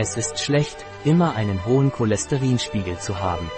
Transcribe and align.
Es 0.00 0.16
ist 0.16 0.38
schlecht, 0.38 0.76
immer 1.04 1.34
einen 1.34 1.66
hohen 1.66 1.90
Cholesterinspiegel 1.90 2.98
zu 2.98 3.18
haben. 3.18 3.50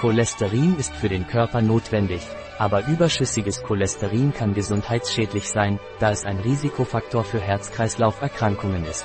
Cholesterin 0.00 0.76
ist 0.78 0.94
für 0.94 1.10
den 1.10 1.26
Körper 1.26 1.60
notwendig, 1.60 2.22
aber 2.58 2.86
überschüssiges 2.86 3.62
Cholesterin 3.62 4.32
kann 4.32 4.54
gesundheitsschädlich 4.54 5.50
sein, 5.50 5.78
da 6.00 6.10
es 6.10 6.24
ein 6.24 6.38
Risikofaktor 6.38 7.22
für 7.22 7.38
Herz-Kreislauf-Erkrankungen 7.38 8.86
ist. 8.86 9.04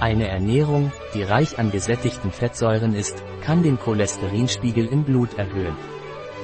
Eine 0.00 0.26
Ernährung, 0.26 0.90
die 1.12 1.22
reich 1.22 1.58
an 1.58 1.70
gesättigten 1.70 2.32
Fettsäuren 2.32 2.94
ist, 2.94 3.22
kann 3.42 3.62
den 3.62 3.78
Cholesterinspiegel 3.78 4.86
im 4.86 5.04
Blut 5.04 5.36
erhöhen. 5.36 5.76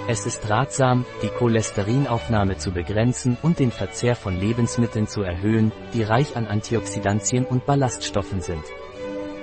Es 0.06 0.26
ist 0.26 0.50
ratsam, 0.50 1.06
die 1.22 1.28
Cholesterinaufnahme 1.28 2.58
zu 2.58 2.72
begrenzen 2.72 3.38
und 3.40 3.58
den 3.58 3.70
Verzehr 3.70 4.16
von 4.16 4.38
Lebensmitteln 4.38 5.06
zu 5.06 5.22
erhöhen, 5.22 5.72
die 5.94 6.02
reich 6.02 6.36
an 6.36 6.46
Antioxidantien 6.46 7.46
und 7.46 7.64
Ballaststoffen 7.64 8.42
sind. 8.42 8.64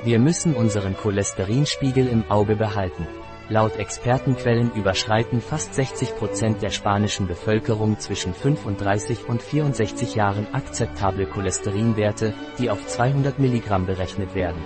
Wir 0.05 0.19
müssen 0.19 0.53
unseren 0.53 0.95
Cholesterinspiegel 0.95 2.07
im 2.07 2.29
Auge 2.29 2.55
behalten. 2.55 3.07
Laut 3.49 3.77
Expertenquellen 3.77 4.71
überschreiten 4.73 5.41
fast 5.41 5.73
60 5.73 6.15
Prozent 6.15 6.61
der 6.61 6.69
spanischen 6.69 7.25
Bevölkerung 7.25 7.97
zwischen 7.97 8.35
35 8.35 9.27
und 9.27 9.41
64 9.41 10.13
Jahren 10.13 10.45
akzeptable 10.53 11.25
Cholesterinwerte, 11.25 12.35
die 12.59 12.69
auf 12.69 12.85
200 12.85 13.39
Milligramm 13.39 13.87
berechnet 13.87 14.35
werden. 14.35 14.61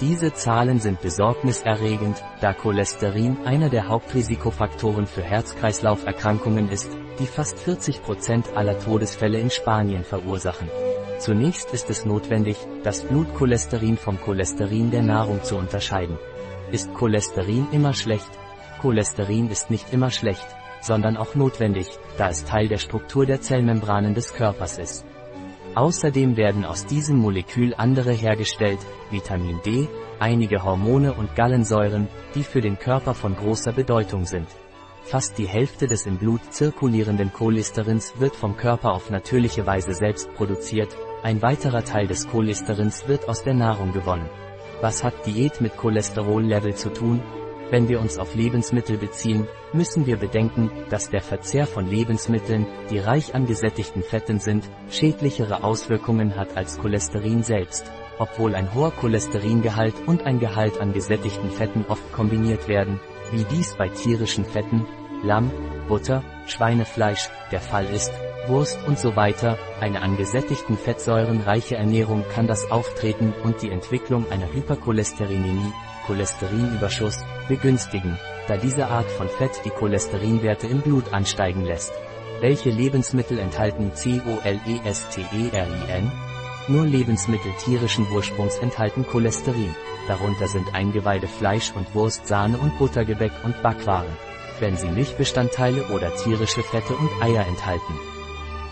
Diese 0.00 0.32
Zahlen 0.32 0.80
sind 0.80 1.02
besorgniserregend, 1.02 2.24
da 2.40 2.54
Cholesterin 2.54 3.36
einer 3.44 3.68
der 3.68 3.88
Hauptrisikofaktoren 3.88 5.06
für 5.06 5.22
Herz-Kreislauf-Erkrankungen 5.22 6.70
ist, 6.70 6.90
die 7.18 7.26
fast 7.26 7.58
40 7.58 8.02
Prozent 8.02 8.56
aller 8.56 8.78
Todesfälle 8.78 9.38
in 9.38 9.50
Spanien 9.50 10.04
verursachen. 10.04 10.70
Zunächst 11.18 11.72
ist 11.72 11.90
es 11.90 12.04
notwendig, 12.04 12.56
das 12.82 13.02
Blutcholesterin 13.04 13.96
vom 13.96 14.20
Cholesterin 14.20 14.90
der 14.90 15.02
Nahrung 15.02 15.42
zu 15.42 15.56
unterscheiden. 15.56 16.18
Ist 16.70 16.92
Cholesterin 16.94 17.68
immer 17.72 17.94
schlecht? 17.94 18.30
Cholesterin 18.82 19.48
ist 19.48 19.70
nicht 19.70 19.92
immer 19.92 20.10
schlecht, 20.10 20.46
sondern 20.80 21.16
auch 21.16 21.34
notwendig, 21.34 21.88
da 22.18 22.28
es 22.28 22.44
Teil 22.44 22.68
der 22.68 22.78
Struktur 22.78 23.26
der 23.26 23.40
Zellmembranen 23.40 24.14
des 24.14 24.34
Körpers 24.34 24.78
ist. 24.78 25.06
Außerdem 25.74 26.36
werden 26.36 26.64
aus 26.64 26.84
diesem 26.86 27.16
Molekül 27.16 27.74
andere 27.74 28.12
hergestellt, 28.12 28.78
Vitamin 29.10 29.60
D, 29.64 29.88
einige 30.18 30.62
Hormone 30.62 31.14
und 31.14 31.34
Gallensäuren, 31.34 32.08
die 32.34 32.42
für 32.42 32.60
den 32.60 32.78
Körper 32.78 33.14
von 33.14 33.34
großer 33.34 33.72
Bedeutung 33.72 34.24
sind. 34.24 34.46
Fast 35.04 35.36
die 35.36 35.46
Hälfte 35.46 35.86
des 35.86 36.06
im 36.06 36.16
Blut 36.16 36.40
zirkulierenden 36.50 37.30
Cholesterins 37.30 38.14
wird 38.18 38.34
vom 38.34 38.56
Körper 38.56 38.94
auf 38.94 39.10
natürliche 39.10 39.66
Weise 39.66 39.92
selbst 39.92 40.32
produziert, 40.34 40.96
ein 41.22 41.42
weiterer 41.42 41.84
Teil 41.84 42.06
des 42.06 42.26
Cholesterins 42.26 43.06
wird 43.06 43.28
aus 43.28 43.44
der 43.44 43.52
Nahrung 43.52 43.92
gewonnen. 43.92 44.28
Was 44.80 45.04
hat 45.04 45.26
Diät 45.26 45.60
mit 45.60 45.76
Cholesterollevel 45.76 46.74
zu 46.74 46.90
tun? 46.90 47.22
Wenn 47.70 47.88
wir 47.88 48.00
uns 48.00 48.18
auf 48.18 48.34
Lebensmittel 48.34 48.96
beziehen, 48.96 49.46
müssen 49.74 50.06
wir 50.06 50.16
bedenken, 50.16 50.70
dass 50.88 51.10
der 51.10 51.22
Verzehr 51.22 51.66
von 51.66 51.86
Lebensmitteln, 51.86 52.66
die 52.90 52.98
reich 52.98 53.34
an 53.34 53.46
gesättigten 53.46 54.02
Fetten 54.02 54.38
sind, 54.38 54.64
schädlichere 54.90 55.64
Auswirkungen 55.64 56.34
hat 56.34 56.56
als 56.56 56.78
Cholesterin 56.78 57.42
selbst, 57.42 57.90
obwohl 58.18 58.54
ein 58.54 58.74
hoher 58.74 58.90
Cholesteringehalt 58.90 59.94
und 60.06 60.24
ein 60.24 60.40
Gehalt 60.40 60.80
an 60.80 60.94
gesättigten 60.94 61.50
Fetten 61.50 61.84
oft 61.88 62.10
kombiniert 62.12 62.68
werden, 62.68 63.00
wie 63.34 63.44
dies 63.44 63.74
bei 63.74 63.88
tierischen 63.88 64.44
Fetten, 64.44 64.86
Lamm, 65.22 65.50
Butter, 65.88 66.22
Schweinefleisch, 66.46 67.28
der 67.50 67.60
Fall 67.60 67.86
ist, 67.86 68.12
Wurst 68.46 68.78
und 68.86 68.98
so 68.98 69.16
weiter, 69.16 69.58
eine 69.80 70.02
an 70.02 70.16
gesättigten 70.16 70.76
Fettsäuren 70.76 71.40
reiche 71.40 71.76
Ernährung 71.76 72.24
kann 72.34 72.46
das 72.46 72.70
Auftreten 72.70 73.32
und 73.42 73.62
die 73.62 73.70
Entwicklung 73.70 74.30
einer 74.30 74.52
Hypercholesterinämie, 74.52 75.72
Cholesterinüberschuss, 76.06 77.24
begünstigen, 77.48 78.18
da 78.46 78.58
diese 78.58 78.88
Art 78.88 79.10
von 79.10 79.28
Fett 79.28 79.62
die 79.64 79.70
Cholesterinwerte 79.70 80.66
im 80.66 80.82
Blut 80.82 81.12
ansteigen 81.12 81.64
lässt. 81.64 81.92
Welche 82.40 82.70
Lebensmittel 82.70 83.38
enthalten 83.38 83.92
Cholesterin? 83.94 86.12
Nur 86.68 86.84
Lebensmittel 86.84 87.52
tierischen 87.64 88.06
Ursprungs 88.12 88.58
enthalten 88.58 89.06
Cholesterin. 89.06 89.74
Darunter 90.08 90.48
sind 90.48 90.74
Eingeweide 90.74 91.28
Fleisch 91.28 91.72
und 91.74 91.94
Wurst, 91.94 92.26
Sahne 92.26 92.58
und 92.58 92.78
Buttergebäck 92.78 93.32
und 93.44 93.62
Backwaren. 93.62 94.16
Wenn 94.60 94.76
sie 94.76 94.88
Milchbestandteile 94.88 95.84
oder 95.88 96.14
tierische 96.14 96.62
Fette 96.62 96.94
und 96.94 97.10
Eier 97.22 97.46
enthalten. 97.46 97.94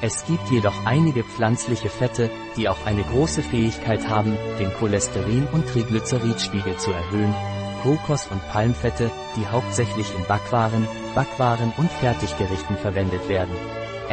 Es 0.01 0.27
gibt 0.27 0.51
jedoch 0.51 0.85
einige 0.85 1.23
pflanzliche 1.23 1.89
Fette, 1.89 2.29
die 2.57 2.69
auch 2.69 2.87
eine 2.87 3.05
große 3.05 3.43
Fähigkeit 3.43 4.09
haben, 4.09 4.37
den 4.59 4.71
Cholesterin- 4.73 5.49
und 5.53 5.69
Triglyceridspiegel 5.69 6.77
zu 6.77 6.91
erhöhen. 6.91 7.35
Kokos- 7.83 8.29
und 8.29 8.47
Palmfette, 8.49 9.11
die 9.37 9.47
hauptsächlich 9.47 10.13
in 10.17 10.25
Backwaren, 10.27 10.87
Backwaren 11.15 11.73
und 11.77 11.91
Fertiggerichten 11.91 12.77
verwendet 12.77 13.29
werden. 13.29 13.55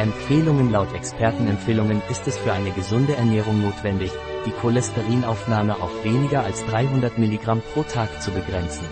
Empfehlungen 0.00 0.72
Laut 0.72 0.94
Expertenempfehlungen 0.94 2.00
ist 2.08 2.26
es 2.26 2.38
für 2.38 2.54
eine 2.54 2.70
gesunde 2.70 3.16
Ernährung 3.16 3.60
notwendig, 3.60 4.10
die 4.46 4.50
Cholesterinaufnahme 4.50 5.74
auf 5.74 5.92
weniger 6.02 6.42
als 6.42 6.64
300 6.64 7.18
Milligramm 7.18 7.60
pro 7.74 7.82
Tag 7.82 8.22
zu 8.22 8.30
begrenzen. 8.30 8.86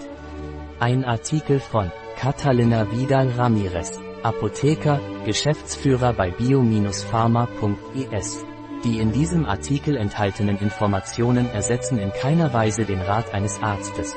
Ein 0.81 1.05
Artikel 1.05 1.61
von 1.61 1.93
Catalina 2.19 2.91
Vidal 2.91 3.29
Ramirez, 3.29 4.01
Apotheker, 4.25 4.99
Geschäftsführer 5.25 6.15
bei 6.15 6.33
bio-pharma.es. 6.33 8.45
Die 8.83 8.99
in 8.99 9.13
diesem 9.13 9.47
Artikel 9.47 9.97
enthaltenen 9.97 10.59
Informationen 10.59 11.49
ersetzen 11.51 11.99
in 11.99 12.13
keiner 12.13 12.53
Weise 12.53 12.85
den 12.85 13.01
Rat 13.01 13.33
eines 13.33 13.63
Arztes. 13.63 14.17